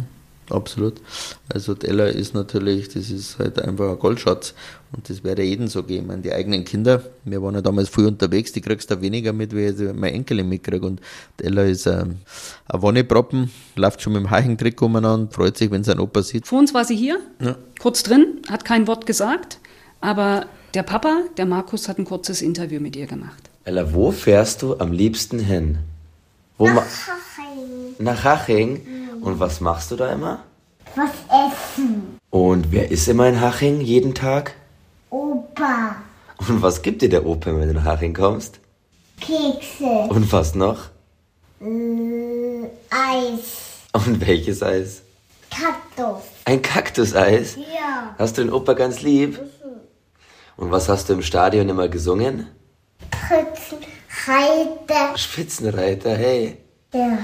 [0.51, 1.01] Mhm absolut.
[1.53, 4.55] Also Teller ist natürlich, das ist halt einfach ein Goldschatz
[4.93, 6.03] und das wäre jedem so gehen.
[6.03, 9.33] Ich meine, die eigenen Kinder, wir waren ja damals früh unterwegs, die kriegst du weniger
[9.33, 11.01] mit, wie ich mein Enkelin mitkriege und
[11.37, 12.19] Teller ist ähm,
[12.69, 16.47] ein Wonneproppen, läuft schon mit dem Heichentrick umeinander, freut sich, wenn sein Opa sieht.
[16.47, 17.57] Vor uns war sie hier, ja.
[17.81, 19.59] kurz drin, hat kein Wort gesagt,
[20.01, 23.51] aber der Papa, der Markus, hat ein kurzes Interview mit ihr gemacht.
[23.65, 25.79] Ella, wo fährst du am liebsten hin?
[26.57, 27.95] Wo Nach Haching.
[27.99, 28.98] Nach Haching?
[29.21, 30.45] Und was machst du da immer?
[30.95, 32.19] Was essen.
[32.31, 34.55] Und wer ist immer in Haching jeden Tag?
[35.11, 35.97] Opa.
[36.49, 38.61] Und was gibt dir der Opa, wenn du nach Haching kommst?
[39.21, 40.09] Kekse.
[40.09, 40.91] Und was noch?
[41.61, 43.83] Äh, Eis.
[43.93, 45.03] Und welches Eis?
[45.51, 46.23] Kaktus.
[46.45, 47.57] Ein Kaktuseis?
[47.57, 48.15] Ja.
[48.19, 49.41] Hast du den Opa ganz lieb?
[49.41, 49.81] Mhm.
[50.57, 52.49] Und was hast du im Stadion immer gesungen?
[53.29, 55.17] Spitzenreiter.
[55.17, 56.59] Spitzenreiter, hey.
[56.93, 57.19] Ja.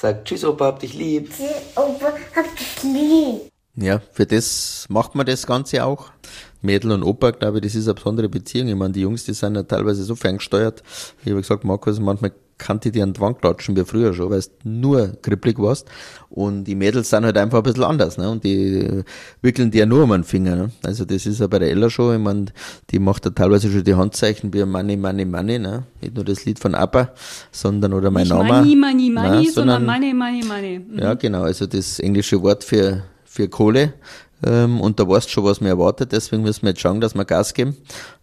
[0.00, 1.28] Sag Tschüss, Opa, hab dich lieb.
[1.28, 3.50] Tschüss, Opa, hab dich lieb.
[3.74, 6.12] Ja, für das macht man das Ganze auch.
[6.62, 8.68] Mädel und Opa, glaube ich, das ist eine besondere Beziehung.
[8.68, 10.82] Ich meine, die Jungs, die sind ja teilweise so ferngesteuert.
[11.24, 14.30] Ich habe gesagt, Markus, manchmal kann die dir an die Wand klatschen, wie früher schon,
[14.30, 15.88] weil du nur kribbelig warst.
[16.28, 18.28] Und die Mädels sind halt einfach ein bisschen anders, ne?
[18.28, 19.04] Und die
[19.40, 20.70] wickeln dir ja nur um den Finger, ne?
[20.84, 22.46] Also das ist ja bei der Ella schon, ich meine,
[22.90, 25.84] die macht ja teilweise schon die Handzeichen wie Money, Money, Money, ne?
[26.00, 27.14] Nicht nur das Lied von ABBA,
[27.52, 28.52] sondern, oder mein Nicht Name.
[28.52, 29.52] Money, Money, Money, ne?
[29.52, 30.78] sondern Money, Money, Money.
[30.80, 30.98] Mhm.
[30.98, 33.94] Ja, genau, also das englische Wort für, für Kohle.
[34.44, 37.14] Ähm, und da weißt du schon, was mir erwartet, deswegen müssen wir jetzt schauen, dass
[37.14, 37.76] wir Gas geben,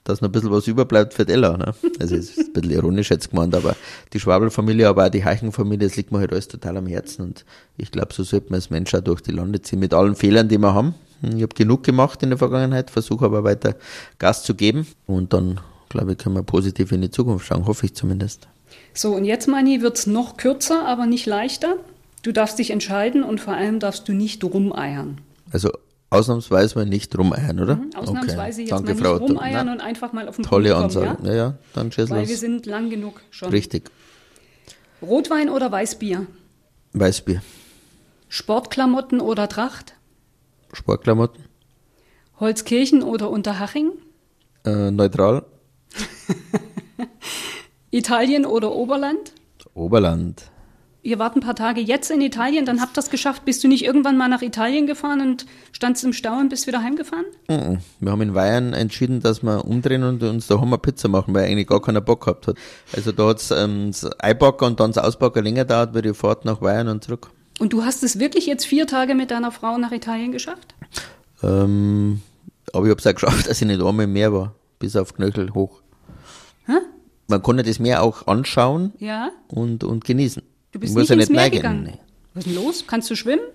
[0.06, 1.58] dass noch ein bisschen was überbleibt für die Ella.
[1.58, 1.74] Ne?
[2.00, 3.76] Also es ist ein bisschen ironisch jetzt gemeint, aber
[4.14, 7.46] die Schwabel-Familie, aber auch die Heichen-Familie, das liegt mir halt alles total am Herzen und
[7.78, 10.48] ich glaube, so sollte man als Mensch auch durch die Lande ziehen, mit allen Fehlern,
[10.48, 10.96] die wir haben.
[11.22, 13.76] Ich habe genug gemacht in der Vergangenheit, versuche aber weiter
[14.18, 17.88] Gas zu geben und dann, glaube ich, können wir positiv in die Zukunft schauen, hoffe
[17.88, 18.48] ich zumindest.
[18.94, 21.76] So, und jetzt, Mani, wird's noch kürzer, aber nicht leichter.
[22.22, 25.20] Du darfst dich entscheiden und vor allem darfst du nicht rumeiern.
[25.52, 25.72] Also
[26.16, 27.76] ausnahmsweise mal nicht rumeiern, oder?
[27.76, 29.16] Mhm, Ausnahmsweise jetzt Danke, mal nicht Frau.
[29.18, 31.28] rumeiern Na, und einfach mal auf den Tolle Punkt kommen, Ansage.
[31.28, 31.32] ja?
[31.32, 32.40] Ja, ja, dann schieß Weil wir los.
[32.40, 33.50] sind lang genug schon.
[33.50, 33.92] Richtig.
[35.02, 36.26] Rotwein oder Weißbier?
[36.94, 37.42] Weißbier.
[38.30, 39.94] Sportklamotten oder Tracht?
[40.74, 41.44] Sportklamotten.
[42.40, 43.92] Holzkirchen oder Unterhaching?
[44.66, 45.46] Äh, neutral.
[47.92, 49.34] Italien oder Oberland?
[49.74, 50.44] Oberland.
[51.06, 53.46] Ihr wart ein paar Tage jetzt in Italien, dann habt ihr das geschafft.
[53.46, 56.82] Bist du nicht irgendwann mal nach Italien gefahren und standst im Stau und bist wieder
[56.82, 57.26] heimgefahren?
[58.00, 61.46] Wir haben in Bayern entschieden, dass wir umdrehen und uns da Hammer Pizza machen, weil
[61.46, 62.58] eigentlich gar keiner Bock gehabt hat.
[62.92, 66.44] Also da hat's ähm, das Einpacken und dann das Auspacken länger dauert, weil die Fahrt
[66.44, 67.30] nach Bayern und zurück.
[67.60, 70.74] Und du hast es wirklich jetzt vier Tage mit deiner Frau nach Italien geschafft?
[71.44, 72.24] Ähm,
[72.74, 75.54] aber ich habe es auch geschafft, dass ich nicht einmal mehr war, bis auf Knöchel
[75.54, 75.82] hoch.
[76.66, 76.74] Hä?
[77.28, 79.30] Man konnte das Meer auch anschauen Ja?
[79.50, 80.42] und, und genießen.
[80.76, 81.56] Du bist nicht ja ins nicht Meer neigen.
[81.56, 81.94] gegangen?
[82.34, 82.84] Was ist denn los?
[82.86, 83.46] Kannst du schwimmen?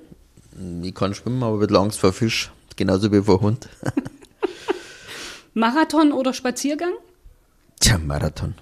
[0.59, 0.89] Nee.
[0.89, 2.51] Ich kann schwimmen, aber ein bisschen Angst vor Fisch.
[2.77, 3.69] Genauso wie vor Hund.
[5.55, 6.93] Marathon oder Spaziergang?
[7.79, 8.55] Tja, Marathon.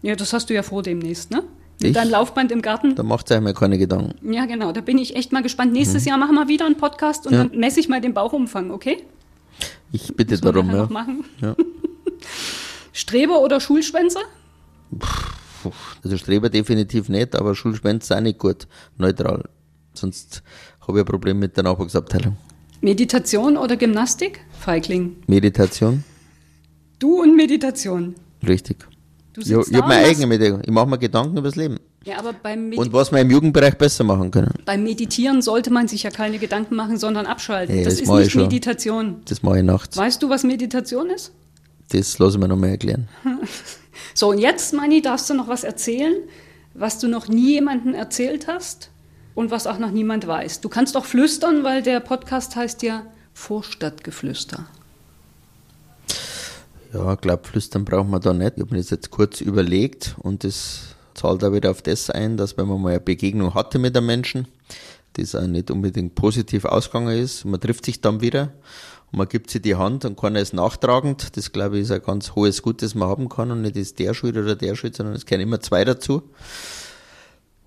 [0.00, 1.42] Ja, das hast du ja vor demnächst, ne?
[1.82, 2.94] Mit deinem Laufband im Garten?
[2.94, 4.32] Da macht euch mal keine Gedanken.
[4.32, 4.72] Ja, genau.
[4.72, 5.74] Da bin ich echt mal gespannt.
[5.74, 7.34] Nächstes Jahr machen wir wieder einen Podcast und.
[7.34, 7.44] Ja.
[7.44, 9.04] dann messe ich mal den Bauchumfang, okay?
[9.92, 11.54] Ich bitte darum, ja.
[12.94, 14.22] Streber oder Schulschwänzer?
[14.98, 15.06] Puh,
[16.04, 18.66] Also Streber definitiv nicht, aber Schulschwänze auch nicht gut.
[18.96, 19.44] Neutral.
[19.94, 20.42] Sonst
[20.86, 22.36] habe ich ein Problem mit der Nachwuchsabteilung.
[22.80, 24.40] Meditation oder Gymnastik?
[24.58, 25.16] Feigling.
[25.26, 26.04] Meditation,
[26.98, 28.14] Du und Meditation.
[28.46, 28.86] richtig.
[29.32, 30.62] Du Ich, ich habe meine eigene Meditation.
[30.64, 31.78] Ich mache mir Gedanken über das Leben.
[32.04, 34.54] Ja, aber beim, Medi Und was wir im Jugendbereich besser machen können.
[34.64, 37.76] beim Meditieren sollte man sich ja keine Gedanken machen, sondern abschalten.
[37.76, 38.34] Ja, das, das ist nicht.
[38.34, 39.20] Meditation.
[39.26, 39.96] Das mache ich nachts.
[39.96, 41.32] Weißt du, was Meditation ist?
[41.90, 43.08] Das lasse ich mir nochmal erklären.
[44.14, 46.14] So, und jetzt, Mani, darfst du noch was erzählen,
[46.74, 48.90] was du noch nie jemandem erzählt hast
[49.34, 50.60] und was auch noch niemand weiß.
[50.60, 54.66] Du kannst auch flüstern, weil der Podcast heißt ja Vorstadtgeflüster.
[56.92, 58.54] Ja, ich glaube, flüstern braucht man da nicht.
[58.56, 62.36] Ich habe mir das jetzt kurz überlegt und das zahlt auch wieder auf das ein,
[62.36, 64.48] dass wenn man mal eine Begegnung hatte mit einem Menschen,
[65.14, 68.52] das auch nicht unbedingt positiv ausgegangen ist, man trifft sich dann wieder
[69.12, 71.36] und man gibt sich die Hand und keiner ist nachtragend.
[71.36, 73.98] Das glaube ich ist ein ganz hohes Gut, das man haben kann und nicht ist
[73.98, 76.22] der schuld oder der schuld, sondern es gehören immer zwei dazu.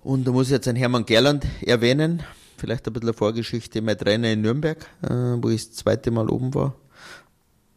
[0.02, 2.22] Und da muss ich jetzt einen Hermann Gerland erwähnen,
[2.56, 6.28] vielleicht ein bisschen eine Vorgeschichte, mein Trainer in Nürnberg, äh, wo ich das zweite Mal
[6.28, 6.74] oben war.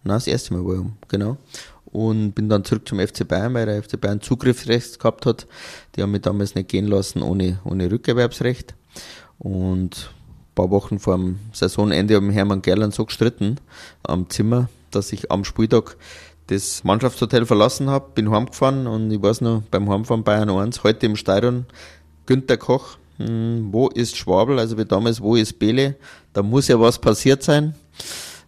[0.04, 1.38] Nein, das erste Mal war ich oben, genau.
[1.86, 5.48] Und bin dann zurück zum FC Bayern, weil der FC Bayern Zugriffsrecht gehabt hat.
[5.96, 8.76] Die haben mich damals nicht gehen lassen ohne, ohne Rückerwerbsrecht.
[9.40, 10.12] Und
[10.58, 13.58] paar Wochen vor dem Saisonende haben Hermann Gerland so gestritten
[14.02, 15.98] am Zimmer, dass ich am Spieltag
[16.48, 21.06] das Mannschaftshotel verlassen habe, bin heimgefahren und ich weiß noch, beim Heimfahren Bayern 1, heute
[21.06, 21.66] im Stadion,
[22.26, 25.96] Günter Koch, hm, wo ist Schwabel, also wie damals, wo ist Bele,
[26.34, 27.76] da muss ja was passiert sein.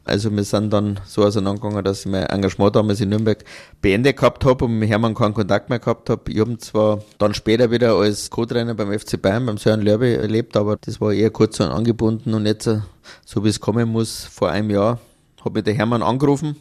[0.05, 3.43] Also wir sind dann so auseinandergegangen, dass ich mein Engagement damals in Nürnberg
[3.81, 6.31] beendet gehabt habe und mit Hermann keinen Kontakt mehr gehabt habe.
[6.31, 10.57] Ich habe zwar dann später wieder als Co-Trainer beim FC Bayern, beim Sören Lörbe erlebt,
[10.57, 12.69] aber das war eher kurz und angebunden und jetzt,
[13.25, 14.99] so wie es kommen muss, vor einem Jahr
[15.43, 16.55] habe ich der Hermann angerufen,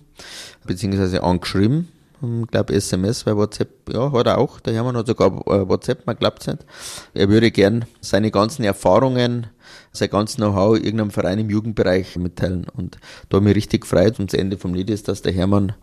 [0.64, 1.88] beziehungsweise angeschrieben.
[2.20, 4.58] Ich glaube SMS, weil WhatsApp, ja, hat er auch.
[4.60, 6.66] Der Hermann hat sogar äh, WhatsApp, man glaubt nicht.
[7.14, 9.46] Er würde gern seine ganzen Erfahrungen,
[9.92, 12.66] sein ganzes Know-how irgendeinem Verein im Jugendbereich mitteilen.
[12.74, 12.98] Und
[13.28, 14.18] da mich richtig gefreut.
[14.18, 15.74] Und das Ende vom Lied ist, dass der Hermann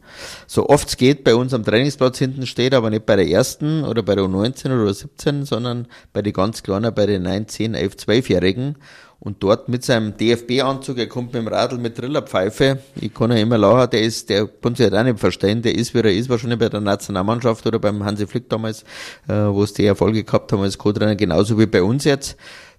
[0.48, 3.84] so oft es geht bei uns am Trainingsplatz hinten steht, aber nicht bei der ersten
[3.84, 7.74] oder bei der U19 oder U17, sondern bei den ganz Kleinen, bei den 9, 10,
[7.74, 8.76] 11, 12-Jährigen.
[9.20, 12.80] Und dort mit seinem DFB-Anzug, er kommt mit dem Radl mit Trillerpfeife.
[13.00, 15.74] Ich kann ja immer lachen, der ist, der kann sich halt auch nicht verstehen, der
[15.74, 18.84] ist, wie er ist, wahrscheinlich bei der Nationalmannschaft oder beim Hansi Flick damals,
[19.28, 22.38] äh, wo es die Erfolge gehabt haben als Co-Trainer, genauso wie bei uns jetzt.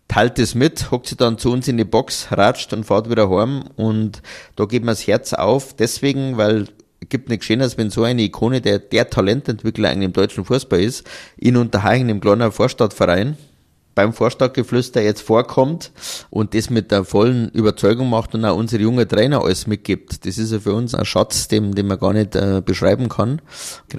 [0.08, 3.28] Teilt es mit, hockt sie dann zu uns in die Box, ratscht und fährt wieder
[3.28, 4.22] heim und
[4.54, 6.66] da geht mir das Herz auf, deswegen, weil
[7.08, 11.06] gibt nichts Schöneres, wenn so eine Ikone, der der Talententwickler eigentlich im deutschen Fußball ist,
[11.36, 13.36] in Unterhaching im kleinen Vorstadtverein
[13.96, 15.90] beim Vorstadtgeflüster jetzt vorkommt
[16.30, 20.24] und das mit der vollen Überzeugung macht und auch unsere junge Trainer alles mitgibt.
[20.26, 23.40] Das ist ja für uns ein Schatz, den, den man gar nicht äh, beschreiben kann.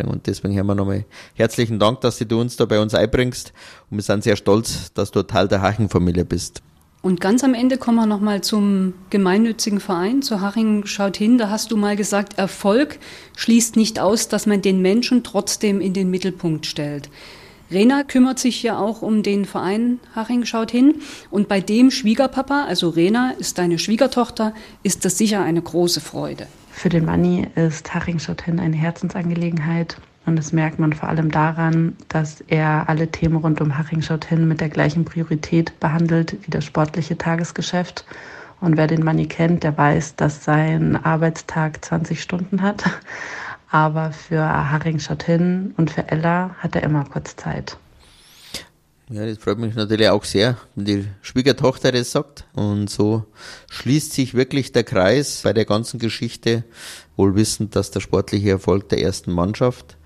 [0.06, 3.52] Und deswegen haben wir nochmal herzlichen Dank, dass du uns da bei uns einbringst
[3.90, 6.62] und wir sind sehr stolz, dass du Teil der Haching-Familie bist.
[7.02, 11.40] Und ganz am Ende kommen wir nochmal zum gemeinnützigen Verein, zu Haching schaut hin.
[11.40, 13.00] Da hast du mal gesagt, Erfolg
[13.36, 17.10] schließt nicht aus, dass man den Menschen trotzdem in den Mittelpunkt stellt.
[17.70, 20.96] Rena kümmert sich ja auch um den Verein Haching schaut hin.
[21.30, 24.54] Und bei dem Schwiegerpapa, also Rena ist deine Schwiegertochter,
[24.84, 26.48] ist das sicher eine große Freude.
[26.72, 29.98] Für den Manni ist Haching schaut hin eine Herzensangelegenheit.
[30.26, 34.26] Und das merkt man vor allem daran, dass er alle Themen rund um Haching schaut
[34.26, 38.06] hin mit der gleichen Priorität behandelt wie das sportliche Tagesgeschäft.
[38.60, 42.84] Und wer den Manni kennt, der weiß, dass sein Arbeitstag 20 Stunden hat.
[43.70, 47.78] Aber für Haring schaut hin und für Ella hat er immer kurz Zeit.
[49.10, 52.46] Ja, das freut mich natürlich auch sehr, wenn die Schwiegertochter das sagt.
[52.54, 53.26] Und so
[53.70, 56.66] schließt sich wirklich der Kreis bei der ganzen Geschichte,
[57.16, 59.97] wohl wissend, dass der sportliche Erfolg der ersten Mannschaft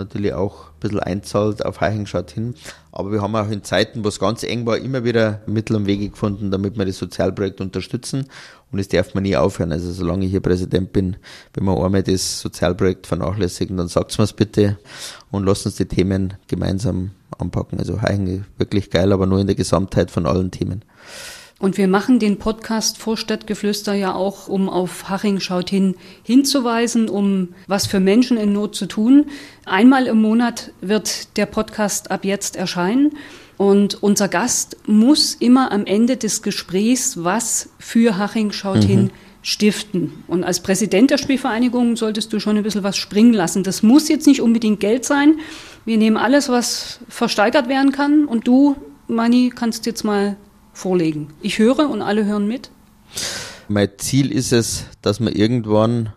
[0.00, 2.54] natürlich auch ein bisschen einzahlt auf Heiching schaut hin.
[2.92, 5.86] Aber wir haben auch in Zeiten, wo es ganz eng war, immer wieder Mittel und
[5.86, 8.26] Wege gefunden, damit wir das Sozialprojekt unterstützen.
[8.72, 9.72] Und es darf man nie aufhören.
[9.72, 11.16] Also solange ich hier Präsident bin,
[11.54, 14.78] wenn wir einmal das Sozialprojekt vernachlässigen, dann sagt es bitte
[15.30, 17.78] und lasst uns die Themen gemeinsam anpacken.
[17.78, 20.84] Also Heiching wirklich geil, aber nur in der Gesamtheit von allen Themen.
[21.60, 27.50] Und wir machen den Podcast Vorstadtgeflüster ja auch, um auf Haching schaut hin hinzuweisen, um
[27.66, 29.26] was für Menschen in Not zu tun.
[29.66, 33.12] Einmal im Monat wird der Podcast ab jetzt erscheinen.
[33.58, 38.88] Und unser Gast muss immer am Ende des Gesprächs was für Haching schaut mhm.
[38.88, 39.10] hin
[39.42, 40.24] stiften.
[40.28, 43.64] Und als Präsident der Spielvereinigung solltest du schon ein bisschen was springen lassen.
[43.64, 45.40] Das muss jetzt nicht unbedingt Geld sein.
[45.84, 48.24] Wir nehmen alles, was versteigert werden kann.
[48.24, 48.76] Und du,
[49.08, 50.36] Mani, kannst jetzt mal
[50.72, 51.28] vorlegen.
[51.42, 52.70] Ich höre und alle hören mit.
[53.68, 56.12] Mein Ziel ist es, dass wir irgendwann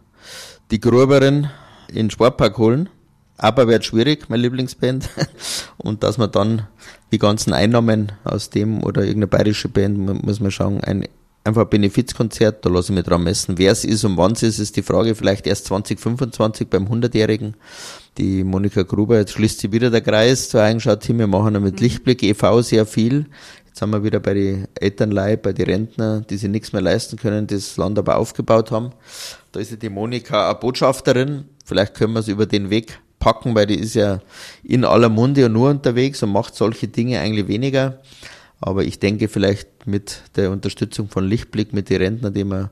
[0.72, 1.50] die Gruberin
[1.90, 2.90] in den Sportpark holen.
[3.38, 5.10] Aber wird schwierig, meine Lieblingsband.
[5.78, 6.68] Und dass wir dann
[7.12, 11.08] die ganzen Einnahmen aus dem oder irgendeine bayerische Band, muss man schauen, ein
[11.44, 13.58] einfach ein Benefizkonzert, da lasse ich mich dran messen.
[13.58, 17.56] Wer es ist und wann es ist, ist die Frage vielleicht erst 2025 beim 100-Jährigen.
[18.18, 21.20] Die Monika Gruber, jetzt schließt sie wieder der Kreis zur Eigenschaft-Team.
[21.20, 21.80] Wir machen mit mhm.
[21.80, 22.62] Lichtblick e.V.
[22.62, 23.26] sehr viel.
[23.74, 27.18] Jetzt sind wir wieder bei den Elternleih, bei den Rentner, die sich nichts mehr leisten
[27.18, 28.92] können, das Land aber aufgebaut haben.
[29.52, 31.46] Da ist ja die Monika eine Botschafterin.
[31.66, 34.20] Vielleicht können wir es über den Weg packen, weil die ist ja
[34.64, 38.00] in aller Munde und nur unterwegs und macht solche Dinge eigentlich weniger.
[38.62, 42.70] Aber ich denke vielleicht mit der Unterstützung von Lichtblick, mit den Rentnern, die wir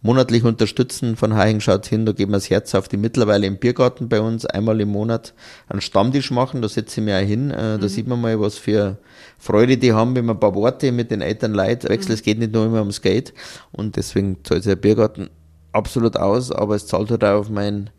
[0.00, 3.58] monatlich unterstützen von Heichen schaut hin, da geben wir das Herz auf, die mittlerweile im
[3.58, 5.34] Biergarten bei uns einmal im Monat
[5.68, 7.88] einen Stammtisch machen, da setze ich mich auch hin, äh, da mhm.
[7.88, 8.98] sieht man mal, was für
[9.38, 12.14] Freude die haben, wenn man ein paar Worte mit den Eltern leid wechselt, mhm.
[12.14, 13.34] es geht nicht nur immer ums Geld.
[13.72, 15.30] Und deswegen zahlt sich der Biergarten
[15.72, 17.90] absolut aus, aber es zahlt halt auch auf mein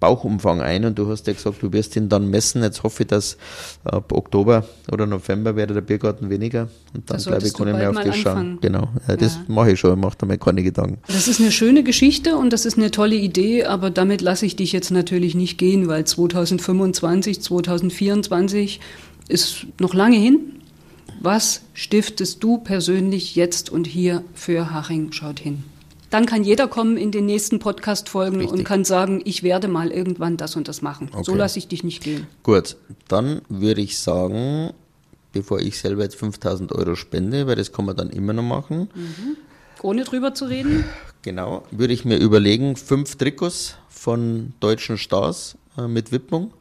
[0.00, 2.62] Bauchumfang ein und du hast ja gesagt, du wirst ihn dann messen.
[2.62, 3.36] Jetzt hoffe ich, dass
[3.84, 7.90] ab Oktober oder November wäre der Biergarten weniger und dann glaube ich, kann ich mehr
[7.90, 8.58] auf das schauen.
[8.62, 9.42] Genau, ja, das ja.
[9.48, 10.98] mache ich schon, ich mache da mal keine Gedanken.
[11.06, 14.56] Das ist eine schöne Geschichte und das ist eine tolle Idee, aber damit lasse ich
[14.56, 18.80] dich jetzt natürlich nicht gehen, weil 2025, 2024
[19.28, 20.40] ist noch lange hin.
[21.22, 25.64] Was stiftest du persönlich jetzt und hier für Haching schaut hin?
[26.10, 30.36] Dann kann jeder kommen in den nächsten Podcast-Folgen und kann sagen, ich werde mal irgendwann
[30.36, 31.08] das und das machen.
[31.12, 31.22] Okay.
[31.24, 32.26] So lasse ich dich nicht gehen.
[32.42, 34.72] Gut, dann würde ich sagen,
[35.32, 38.90] bevor ich selber jetzt 5000 Euro spende, weil das kann man dann immer noch machen.
[38.94, 39.36] Mhm.
[39.82, 40.84] Ohne drüber zu reden?
[41.22, 46.54] Genau, würde ich mir überlegen, fünf Trikots von deutschen Stars äh, mit Widmung,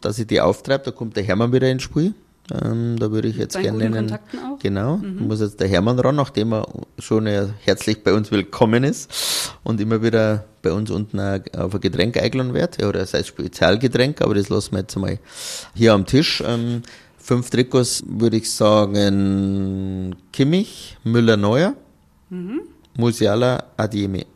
[0.00, 0.82] dass ich die auftreibe.
[0.82, 2.12] Da kommt der Hermann wieder ins Spiel.
[2.50, 4.18] Ähm, da würde ich jetzt gerne nennen.
[4.60, 5.28] Genau, mhm.
[5.28, 6.66] muss jetzt der Hermann ran, nachdem er
[6.98, 12.16] schon herzlich bei uns willkommen ist und immer wieder bei uns unten auf ein Getränk
[12.16, 15.18] eingeladen wird, oder sei es Spezialgetränk, aber das lassen wir jetzt mal
[15.74, 16.42] hier am Tisch.
[16.46, 16.82] Ähm,
[17.18, 21.74] fünf Trikots würde ich sagen Kimmich, Müller-Neuer,
[22.30, 22.62] mhm.
[22.96, 24.26] Musiala, Adiemi.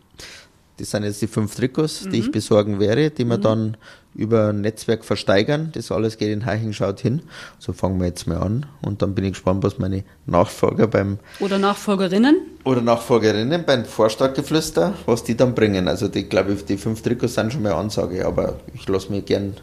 [0.77, 2.33] Das sind jetzt die fünf Trikots, die ich mhm.
[2.33, 3.43] besorgen werde, die wir mhm.
[3.43, 3.77] dann
[4.15, 5.71] über ein Netzwerk versteigern.
[5.73, 7.23] Das alles geht in Heiching schaut hin.
[7.59, 8.67] So fangen wir jetzt mal an.
[8.83, 11.19] Und dann bin ich gespannt, was meine Nachfolger beim.
[11.41, 12.37] Oder Nachfolgerinnen?
[12.65, 15.89] Oder Nachfolgerinnen beim Vorstadtgeflüster, was die dann bringen.
[15.89, 18.27] Also, die glaube ich, die fünf Trikots sind schon mal Ansage.
[18.27, 19.55] Aber ich lasse mich gern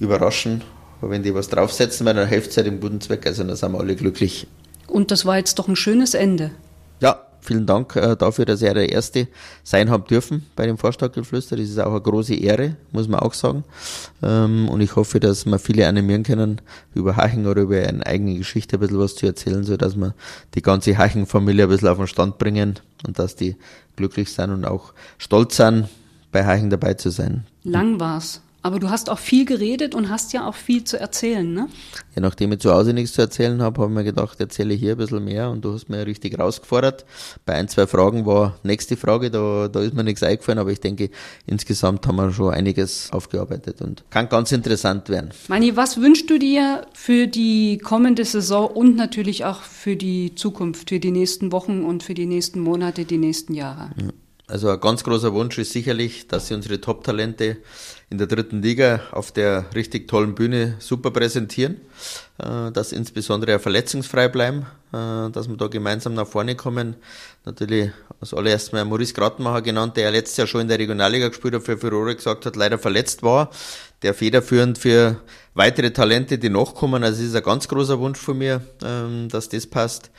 [0.00, 0.62] überraschen.
[1.00, 3.26] wenn die was draufsetzen, weil dann hilft es halt im guten Zweck.
[3.26, 4.46] Also, dann sind wir alle glücklich.
[4.86, 6.50] Und das war jetzt doch ein schönes Ende.
[7.00, 9.28] Ja, vielen Dank äh, dafür, dass er der Erste
[9.62, 11.56] sein haben dürfen bei dem Vorstadtgeflüster.
[11.56, 13.64] Das ist auch eine große Ehre, muss man auch sagen.
[14.22, 16.60] Ähm, und ich hoffe, dass wir viele animieren können,
[16.94, 20.14] über Haching oder über eine eigene Geschichte ein bisschen was zu erzählen, so dass wir
[20.54, 23.56] die ganze Haching-Familie ein bisschen auf den Stand bringen und dass die
[23.96, 25.88] glücklich sind und auch stolz sind,
[26.32, 27.46] bei Haching dabei zu sein.
[27.62, 28.40] Lang war's.
[28.64, 31.68] Aber du hast auch viel geredet und hast ja auch viel zu erzählen, ne?
[32.14, 34.80] Ja, nachdem ich zu Hause nichts zu erzählen habe, habe ich mir gedacht, erzähle ich
[34.80, 37.04] hier ein bisschen mehr und du hast mir richtig rausgefordert.
[37.44, 40.80] Bei ein, zwei Fragen war nächste Frage, da, da ist mir nichts eingefallen, aber ich
[40.80, 41.10] denke,
[41.44, 45.32] insgesamt haben wir schon einiges aufgearbeitet und kann ganz interessant werden.
[45.48, 50.88] Mani, was wünschst du dir für die kommende Saison und natürlich auch für die Zukunft,
[50.88, 53.90] für die nächsten Wochen und für die nächsten Monate, die nächsten Jahre?
[54.00, 54.08] Ja.
[54.46, 57.56] Also ein ganz großer Wunsch ist sicherlich, dass sie unsere Top-Talente
[58.10, 61.80] in der dritten Liga auf der richtig tollen Bühne super präsentieren,
[62.36, 66.96] äh, dass insbesondere verletzungsfrei bleiben, äh, dass wir da gemeinsam nach vorne kommen.
[67.46, 71.54] Natürlich als allererst mal Maurice Grattenmacher genannt, der letztes Jahr schon in der Regionalliga gespielt
[71.54, 73.50] hat, für Furore gesagt hat, leider verletzt war,
[74.02, 75.16] der federführend für
[75.54, 77.02] weitere Talente, die nachkommen.
[77.02, 80.10] Also es ist ein ganz großer Wunsch von mir, ähm, dass das passt.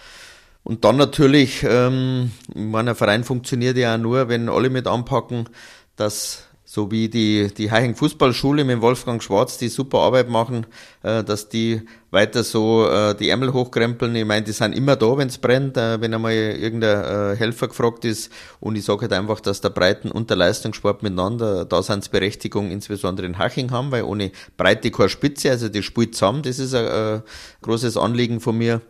[0.66, 5.48] Und dann natürlich, ähm, mein Verein funktioniert ja auch nur, wenn alle mit anpacken,
[5.96, 10.66] dass so wie die, die Heiching Fußballschule mit Wolfgang Schwarz, die super Arbeit machen,
[11.04, 14.14] äh, dass die weiter so äh, die Ärmel hochkrempeln.
[14.14, 17.70] Ich meine, die sind immer da, wenn es brennt, äh, wenn einmal irgendein äh, Helfer
[17.70, 18.30] gefragt ist.
[18.60, 23.38] Und ich sage halt einfach, dass der Breiten- und der Leistungssport miteinander Daseinsberechtigung insbesondere in
[23.38, 27.24] Haching haben, weil ohne Breite keine Spitze, also die spielt zusammen, das ist ein, ein
[27.62, 28.82] großes Anliegen von mir.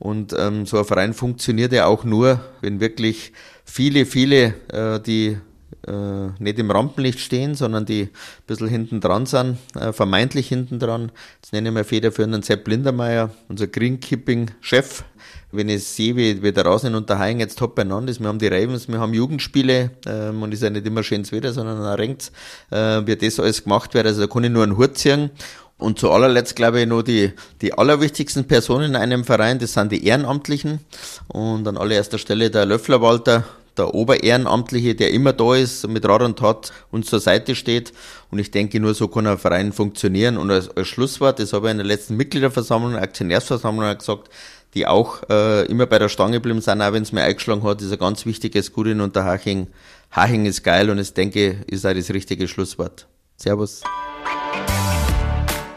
[0.00, 3.32] Und ähm, so ein Verein funktioniert ja auch nur, wenn wirklich
[3.64, 5.38] viele, viele, äh, die
[5.86, 8.10] äh, nicht im Rampenlicht stehen, sondern die ein
[8.46, 11.12] bisschen hinten dran sind, äh, vermeintlich hinten dran.
[11.42, 15.04] Jetzt nenne ich mal federführenden Sepp Lindermeier, unser Greenkeeping-Chef.
[15.50, 18.28] Wenn ich sehe, wie, wie der Rasen und der Haien jetzt top beieinander ist, wir
[18.28, 21.80] haben die Ravens, wir haben Jugendspiele, ähm, und ist ja nicht immer schönes Wetter, sondern
[21.80, 22.32] da regnet
[22.70, 25.30] äh, wie das alles gemacht wird, also da kann ich nur einen Hut ziehen.
[25.78, 29.92] Und zu allerletzt glaube ich nur die, die allerwichtigsten Personen in einem Verein, das sind
[29.92, 30.80] die Ehrenamtlichen.
[31.28, 33.44] Und an allererster Stelle der Löffler Walter,
[33.78, 37.92] der Oberehrenamtliche, der immer da ist, mit Rat und Tat uns zur Seite steht.
[38.30, 40.36] Und ich denke, nur so kann ein Verein funktionieren.
[40.36, 44.30] Und als, als Schlusswort, das habe ich in der letzten Mitgliederversammlung, Aktionärsversammlung gesagt,
[44.74, 47.80] die auch äh, immer bei der Stange geblieben sind, auch wenn es mir eingeschlagen hat,
[47.80, 49.68] ist ein ganz wichtiges Gut in Unterhaching.
[50.10, 53.06] Haching ist geil und ich denke, ist auch das richtige Schlusswort.
[53.36, 53.82] Servus.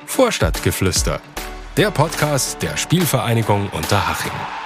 [0.05, 1.21] Vorstadtgeflüster,
[1.77, 4.60] der Podcast der Spielvereinigung Unterhaching.